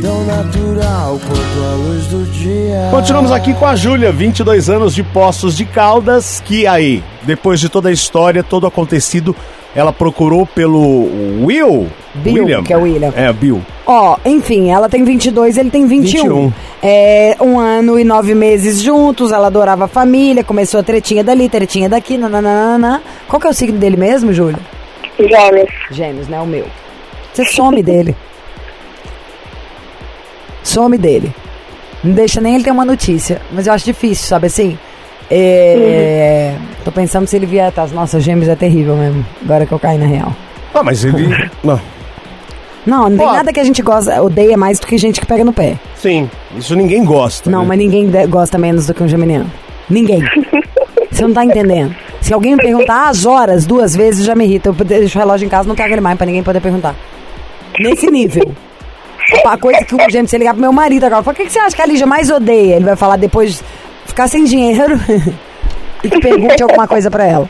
[0.00, 2.88] Tão natural quanto a luz do dia.
[2.90, 7.68] Continuamos aqui com a Júlia, 22 anos de Poços de Caldas, que aí, depois de
[7.68, 9.36] toda a história, todo acontecido,
[9.74, 11.88] ela procurou pelo Will?
[12.14, 12.62] Bill, William.
[12.62, 13.12] que é o William.
[13.16, 13.62] É, Bill.
[13.86, 16.22] Ó, enfim, ela tem 22, ele tem 21.
[16.22, 16.52] 21.
[16.82, 21.48] É, um ano e nove meses juntos, ela adorava a família, começou a tretinha dali,
[21.48, 23.02] tretinha daqui, nananana.
[23.28, 24.58] Qual que é o signo dele mesmo, Júlio?
[25.18, 25.70] Gêmeos.
[25.90, 26.40] Gêmeos, né?
[26.40, 26.66] O meu.
[27.32, 28.16] Você some dele.
[30.64, 31.32] Some dele.
[32.02, 33.40] Não deixa nem ele ter uma notícia.
[33.52, 34.78] Mas eu acho difícil, sabe assim?
[35.30, 37.92] É, Tô pensando se ele vier atrás.
[37.92, 39.24] Nossa, gêmeos é terrível mesmo.
[39.44, 40.34] Agora que eu caí na real.
[40.74, 41.28] Ah, mas ele.
[41.62, 41.80] Não.
[42.86, 45.44] Não, não tem nada que a gente gosta, odeia mais do que gente que pega
[45.44, 45.76] no pé.
[45.96, 47.50] Sim, isso ninguém gosta.
[47.50, 47.66] Não, né?
[47.68, 49.52] mas ninguém gosta menos do que um geminiano.
[49.88, 50.22] Ninguém.
[51.12, 51.94] Você não tá entendendo.
[52.22, 54.70] Se alguém me perguntar as horas duas vezes, já me irrita.
[54.70, 56.94] Eu deixo o relógio em casa, não trago ele mais pra ninguém poder perguntar.
[57.78, 58.50] Nesse nível.
[59.44, 61.52] A coisa que o gêmeo, se ligar pro meu marido agora, fala, o que, que
[61.52, 62.76] você acha que a Lígia mais odeia?
[62.76, 63.64] Ele vai falar depois de
[64.10, 65.00] ficar sem dinheiro
[66.04, 67.48] e que pergunte alguma coisa pra ela.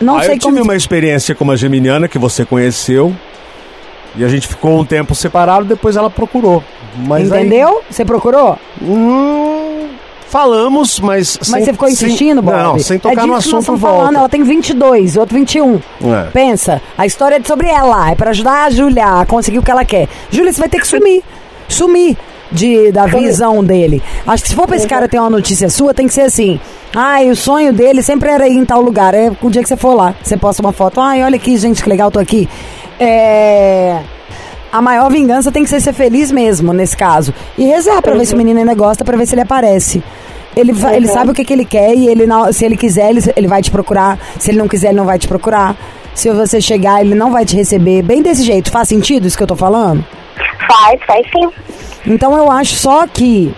[0.00, 0.54] Não Ah, sei eu como.
[0.56, 3.14] tive uma experiência com uma geminiana que você conheceu.
[4.16, 6.64] E a gente ficou um tempo separado, depois ela procurou.
[6.96, 7.82] Mas aí- Entendeu?
[7.90, 8.58] Você procurou?
[8.80, 9.88] Hum,
[10.28, 11.38] falamos, mas.
[11.50, 12.56] Mas você ficou insistindo, Bob?
[12.56, 13.96] Não, sem é tocar disso no que nós assunto estamos volta.
[13.98, 14.16] falando.
[14.16, 15.80] Ela tem 22, outro 21.
[16.02, 16.30] É.
[16.32, 18.10] Pensa, a história é sobre ela.
[18.10, 20.08] É pra ajudar a Júlia a conseguir o que ela quer.
[20.30, 21.22] Júlia, você vai ter que sumir.
[21.68, 22.16] Sumir
[22.50, 24.02] de, da visão dele.
[24.26, 26.58] Acho que se for pra esse cara ter uma notícia sua, tem que ser assim.
[26.94, 29.14] Ai, o sonho dele sempre era ir em tal lugar.
[29.14, 30.14] É o dia que você for lá.
[30.22, 31.00] Você posta uma foto.
[31.00, 32.48] Ai, olha aqui, gente, que legal, tô aqui.
[32.98, 33.98] É.
[34.72, 37.32] A maior vingança tem que ser ser feliz mesmo, nesse caso.
[37.56, 40.02] E rezar pra ver se o menino ainda gosta, pra ver se ele aparece.
[40.56, 43.10] Ele, vai- ele sabe o que, que ele quer e ele, não- se ele quiser,
[43.10, 44.18] ele, ele vai te procurar.
[44.38, 45.76] Se ele não quiser, ele não vai te procurar.
[46.14, 48.70] Se você chegar, ele não vai te receber bem desse jeito.
[48.70, 50.04] Faz sentido isso que eu tô falando?
[50.66, 51.48] Faz, faz sim.
[52.06, 53.52] Então eu acho só que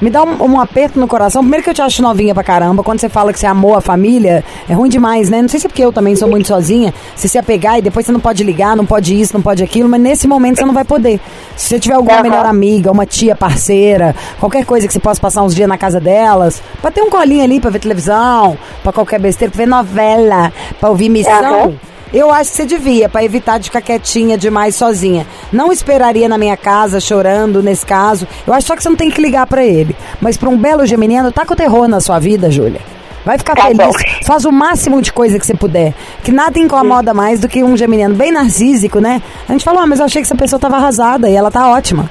[0.00, 1.42] me dá um, um aperto no coração.
[1.42, 2.82] Primeiro que eu te acho novinha pra caramba.
[2.82, 5.40] Quando você fala que você amou a família, é ruim demais, né?
[5.40, 6.92] Não sei se é porque eu também sou muito sozinha.
[7.14, 9.88] Se se apegar e depois você não pode ligar, não pode isso, não pode aquilo,
[9.88, 11.20] mas nesse momento você não vai poder.
[11.56, 12.22] Se você tiver alguma Aham.
[12.22, 16.00] melhor amiga, uma tia parceira, qualquer coisa que você possa passar uns dias na casa
[16.00, 20.52] delas, pra ter um colinho ali pra ver televisão, pra qualquer besteira, pra ver novela,
[20.80, 21.32] pra ouvir missão.
[21.32, 21.93] Aham.
[22.14, 25.26] Eu acho que você devia, pra evitar de ficar quietinha demais sozinha.
[25.52, 28.26] Não esperaria na minha casa chorando nesse caso.
[28.46, 29.96] Eu acho só que você não tem que ligar pra ele.
[30.20, 32.80] Mas pra um belo geminiano, tá com terror na sua vida, Júlia.
[33.24, 33.78] Vai ficar Tá feliz.
[33.78, 33.90] bom.
[34.24, 35.92] Faz o máximo de coisa que você puder.
[36.22, 39.20] Que nada incomoda mais do que um geminiano bem narcísico, né?
[39.48, 41.68] A gente falou, ah, mas eu achei que essa pessoa tava arrasada e ela tá
[41.68, 42.08] ótima.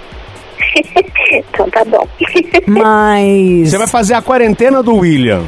[1.32, 2.06] então tá bom.
[2.68, 3.70] Mas.
[3.70, 5.44] Você vai fazer a quarentena do William,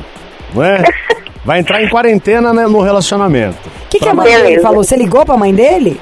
[0.54, 0.84] não é?
[1.46, 3.58] Vai entrar em quarentena né, no relacionamento.
[3.96, 4.84] O que, que a mãe dele falou?
[4.84, 6.00] Você ligou pra mãe dele?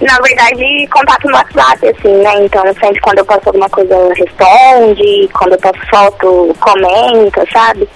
[0.00, 2.44] Na verdade, contato no WhatsApp, assim, né?
[2.44, 5.28] Então, sempre quando eu posto alguma coisa, ela responde.
[5.32, 7.88] Quando eu posto foto, comenta, sabe?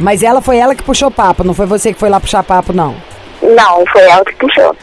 [0.00, 2.72] Mas ela foi ela que puxou papo, não foi você que foi lá puxar papo,
[2.72, 2.94] não.
[3.42, 4.74] Não, foi ela que puxou.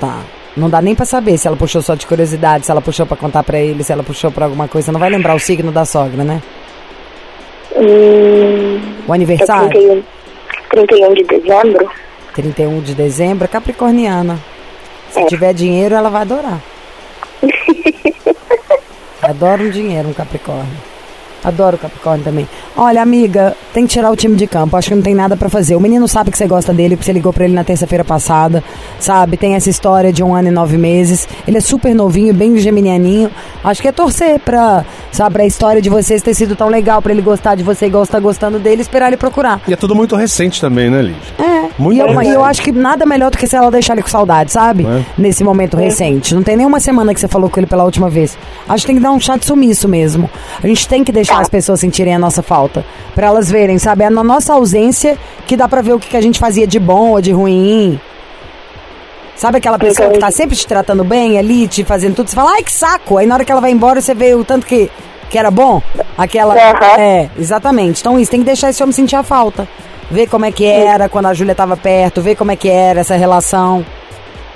[0.00, 0.18] Tá.
[0.56, 3.16] Não dá nem pra saber se ela puxou só de curiosidade, se ela puxou pra
[3.16, 4.90] contar pra ele, se ela puxou pra alguma coisa.
[4.92, 6.42] Não vai lembrar o signo da sogra, né?
[7.76, 9.68] Hum, O é aniversário?
[9.70, 10.02] 31,
[10.70, 11.90] 31 de dezembro.
[12.34, 14.38] 31 de dezembro, é capricorniana.
[15.10, 15.26] Se É.
[15.26, 16.60] tiver dinheiro, ela vai adorar.
[19.22, 20.76] Adoro um dinheiro, um Capricórnio.
[21.44, 22.48] Adoro o Capricórnio também.
[22.80, 24.76] Olha, amiga, tem que tirar o time de campo.
[24.76, 25.74] Acho que não tem nada pra fazer.
[25.74, 28.62] O menino sabe que você gosta dele, porque você ligou pra ele na terça-feira passada.
[29.00, 29.36] Sabe?
[29.36, 31.26] Tem essa história de um ano e nove meses.
[31.44, 33.32] Ele é super novinho, bem geminianinho.
[33.64, 37.10] Acho que é torcer pra, sabe, pra história de vocês ter sido tão legal, pra
[37.10, 39.60] ele gostar de você igual você tá gostando dele, esperar ele procurar.
[39.66, 41.20] E é tudo muito recente também, né, Lídia?
[41.36, 41.68] É.
[41.76, 42.28] Muito e eu, recente.
[42.28, 44.86] e eu acho que nada melhor do que se ela deixar ele com saudade, sabe?
[44.86, 45.04] É.
[45.18, 46.32] Nesse momento recente.
[46.32, 48.38] Não tem nenhuma semana que você falou com ele pela última vez.
[48.68, 50.30] Acho que tem que dar um chá de sumiço mesmo.
[50.62, 52.67] A gente tem que deixar as pessoas sentirem a nossa falta.
[53.14, 54.04] Pra elas verem, sabe?
[54.04, 56.78] É na nossa ausência que dá pra ver o que, que a gente fazia de
[56.78, 58.00] bom ou de ruim.
[59.38, 62.50] Sabe aquela pessoa que tá sempre te tratando bem ali, te fazendo tudo, você fala,
[62.52, 63.18] ai que saco!
[63.18, 64.90] Aí na hora que ela vai embora, você vê o tanto que,
[65.30, 65.80] que era bom.
[66.16, 66.54] Aquela.
[66.54, 66.98] Aham.
[66.98, 68.00] É, exatamente.
[68.00, 69.68] Então isso, tem que deixar esse homem sentir a falta.
[70.10, 73.00] Ver como é que era quando a Júlia tava perto, ver como é que era
[73.00, 73.86] essa relação.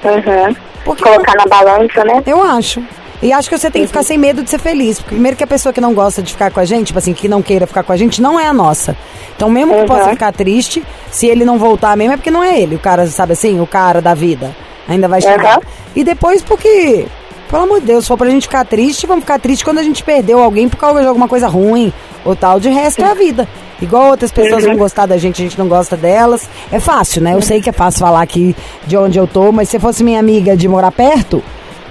[0.02, 0.56] Uhum.
[0.84, 2.22] Porque Colocar na balança, né?
[2.26, 2.82] eu acho.
[3.22, 4.98] E acho que você tem que ficar sem medo de ser feliz.
[4.98, 7.14] Porque primeiro que a pessoa que não gosta de ficar com a gente, tipo assim,
[7.14, 8.96] que não queira ficar com a gente, não é a nossa.
[9.36, 9.86] Então mesmo que Uhum.
[9.86, 12.74] possa ficar triste, se ele não voltar mesmo, é porque não é ele.
[12.74, 14.54] O cara, sabe assim, o cara da vida.
[14.88, 15.58] Ainda vai chegar.
[15.58, 15.62] Uhum.
[15.94, 17.06] E depois porque,
[17.48, 19.82] pelo amor de Deus, se for pra gente ficar triste, vamos ficar triste quando a
[19.84, 21.92] gente perdeu alguém por causa de alguma coisa ruim
[22.24, 22.58] ou tal.
[22.58, 23.48] De resto é a vida.
[23.80, 26.48] Igual outras pessoas vão gostar da gente, a gente não gosta delas.
[26.72, 27.34] É fácil, né?
[27.34, 28.54] Eu sei que é fácil falar aqui
[28.86, 31.42] de onde eu tô, mas se fosse minha amiga de morar perto,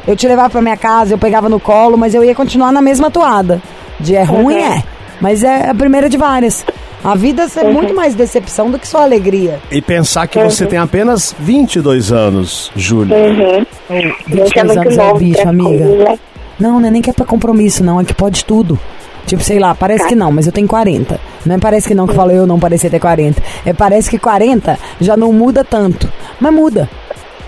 [0.08, 2.82] eu te levava pra minha casa, eu pegava no colo, mas eu ia continuar na
[2.82, 3.62] mesma toada.
[4.00, 4.60] De é ruim, Uhum.
[4.74, 4.84] é.
[5.20, 6.66] Mas é a primeira de várias.
[7.04, 9.60] A vida é muito mais decepção do que só alegria.
[9.72, 13.16] E pensar que você tem apenas 22 anos, Júlia.
[13.16, 13.66] Uhum.
[13.90, 15.70] Oh, Gente, é 22 anos é bicho, pra amiga.
[15.88, 16.20] coisa, né?
[16.60, 18.00] Não, não é nem que é pra compromisso, não.
[18.00, 18.80] É que pode tudo.
[19.26, 20.10] Tipo, sei lá, parece Tá.
[20.10, 21.20] que não, mas eu tenho 40.
[21.46, 23.42] Não é parece que não que falou eu não parecia ter 40.
[23.66, 26.12] É parece que 40 já não muda tanto.
[26.40, 26.90] Mas muda.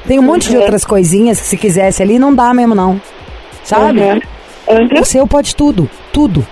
[0.08, 0.62] Tem um monte de Uhum.
[0.64, 3.00] outras coisinhas que se quisesse ali não dá mesmo não.
[3.64, 4.00] Sabe?
[4.02, 4.20] Uhum.
[4.68, 5.02] Uhum.
[5.02, 5.90] O seu pode tudo.
[6.12, 6.46] Tudo.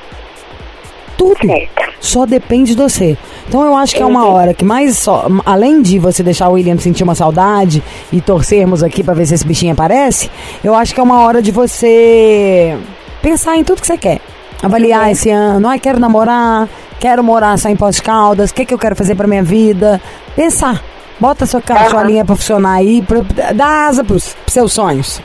[1.18, 1.46] Tudo.
[1.46, 1.92] Certo.
[2.00, 3.16] Só depende de você.
[3.48, 4.34] Então eu acho que é uma Uhum.
[4.34, 8.82] hora que mais só, além de você deixar o William sentir uma saudade e torcermos
[8.82, 10.32] aqui pra ver se esse bichinho aparece,
[10.64, 12.76] eu acho que é uma hora de você
[13.22, 14.20] pensar em tudo que você quer.
[14.64, 15.12] Avaliar Uhum.
[15.12, 16.68] esse ano, ai, quero namorar,
[17.00, 20.02] quero morar só em Pós Caldas, o que, que eu quero fazer pra minha vida.
[20.36, 20.82] Pensar.
[21.22, 23.20] Bota a sua cacholinha pra funcionar aí, pra,
[23.54, 25.22] dá asa pros, pros seus sonhos.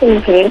[0.00, 0.50] Uhum.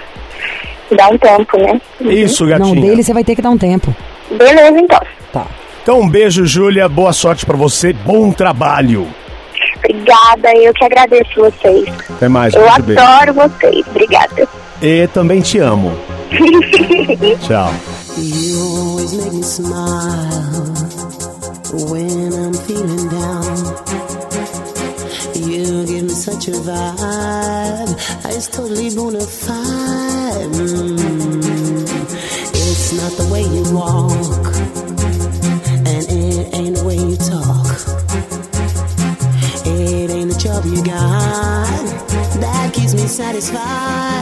[0.95, 1.81] Dá um tempo, né?
[2.01, 2.81] Isso, Não, gatinha.
[2.81, 3.93] dele você vai ter que dar um tempo.
[4.29, 4.99] Beleza, então.
[5.33, 5.47] Tá.
[5.81, 6.87] Então, um beijo, Júlia.
[6.87, 7.93] Boa sorte pra você.
[7.93, 9.07] Bom trabalho.
[9.77, 11.87] Obrigada, eu que agradeço vocês.
[12.11, 12.53] Até mais.
[12.53, 13.87] Eu adoro vocês.
[13.87, 14.47] Obrigada.
[14.83, 15.97] E também te amo.
[17.41, 17.71] Tchau.
[18.17, 20.73] You always make me smile
[21.89, 24.04] when I'm feeling down.
[25.65, 27.89] You give me such a vibe,
[28.25, 30.51] it's totally bona fide.
[30.53, 31.81] Mm.
[32.53, 34.45] It's not the way you walk,
[35.87, 37.65] and it ain't the way you talk.
[39.65, 42.05] It ain't the job you got
[42.41, 44.14] that keeps me satisfied.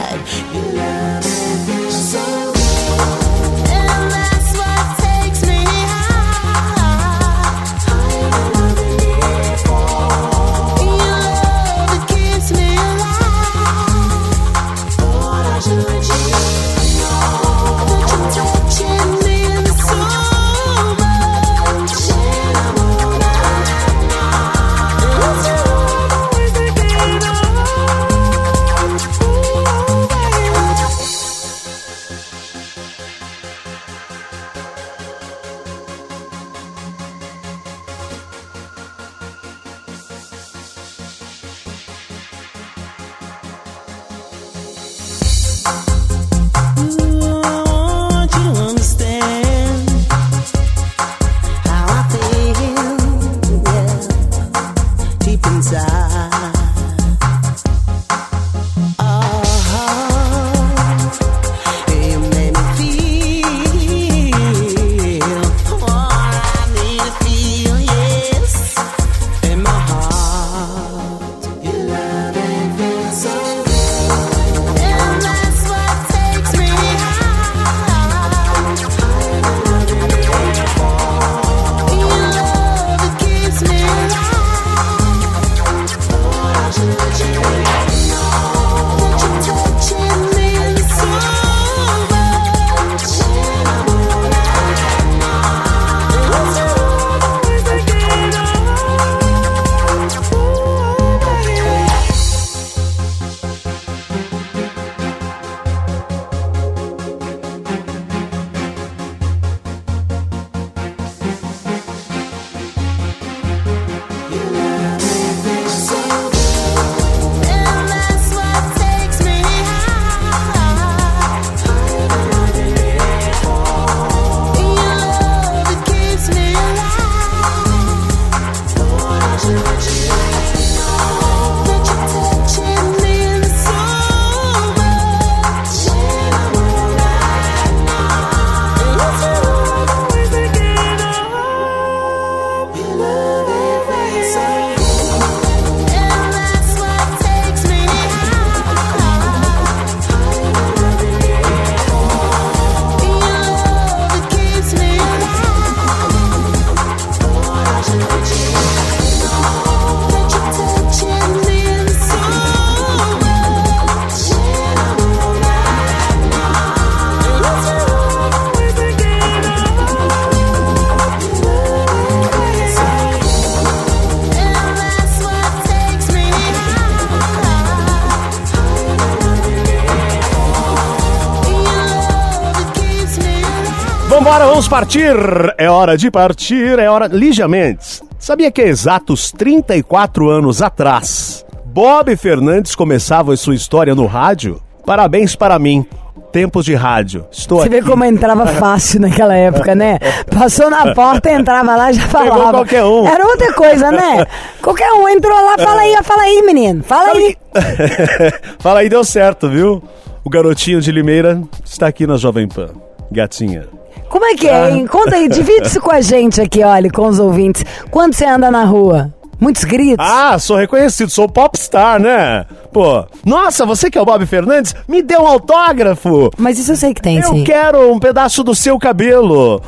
[184.24, 185.14] Vambora, vamos partir!
[185.58, 187.08] É hora de partir, é hora.
[187.08, 194.06] Lígia Mendes, sabia que exatos 34 anos atrás, Bob Fernandes começava a sua história no
[194.06, 194.62] rádio?
[194.86, 195.86] Parabéns para mim.
[196.32, 197.26] Tempos de rádio.
[197.30, 197.82] Estou Você aqui.
[197.82, 199.98] vê como entrava fácil naquela época, né?
[200.34, 202.50] Passou na porta, entrava lá e já falava.
[202.50, 203.06] qualquer um.
[203.06, 204.26] Era outra coisa, né?
[204.62, 206.82] Qualquer um entrou lá, fala aí, fala aí, menino.
[206.82, 207.36] Fala aí.
[208.58, 209.82] Fala aí, deu certo, viu?
[210.24, 212.70] O garotinho de Limeira está aqui na Jovem Pan.
[213.12, 213.83] Gatinha.
[214.08, 214.86] Como é que é, hein?
[214.86, 217.64] Conta aí, divide isso com a gente aqui, olha, com os ouvintes.
[217.90, 219.12] Quando você anda na rua?
[219.40, 219.96] Muitos gritos?
[219.98, 222.46] Ah, sou reconhecido, sou popstar, né?
[222.72, 226.30] Pô, nossa, você que é o Bob Fernandes, me dê um autógrafo.
[226.38, 227.44] Mas isso eu sei que tem, Eu sim.
[227.44, 229.60] quero um pedaço do seu cabelo.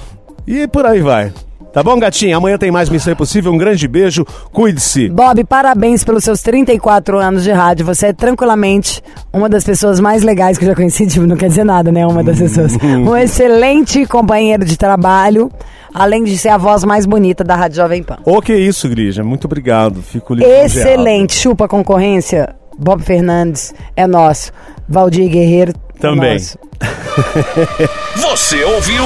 [0.47, 1.33] E por aí vai.
[1.77, 2.39] Tá bom, gatinha?
[2.39, 3.53] Amanhã tem mais Missão Impossível.
[3.53, 4.25] Um grande beijo.
[4.51, 5.11] Cuide-se.
[5.11, 7.85] Bob, parabéns pelos seus 34 anos de rádio.
[7.85, 11.05] Você é tranquilamente uma das pessoas mais legais que eu já conheci.
[11.07, 12.07] Tipo, não quer dizer nada, né?
[12.07, 12.79] Uma das pessoas.
[12.83, 15.53] Um excelente companheiro de trabalho,
[15.93, 18.17] além de ser a voz mais bonita da Rádio Jovem Pan.
[18.25, 19.23] Ô, que isso, Grija.
[19.23, 20.01] Muito obrigado.
[20.01, 20.35] Fico.
[20.43, 21.35] Excelente.
[21.35, 22.57] Chupa a concorrência.
[22.79, 24.51] Bob Fernandes é nosso.
[24.89, 26.39] Valdir Guerreiro Também.
[28.17, 29.05] Você ouviu?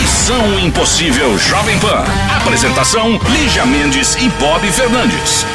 [0.00, 2.04] Missão Impossível Jovem Pan.
[2.36, 5.46] Apresentação: Lígia Mendes e Bob Fernandes.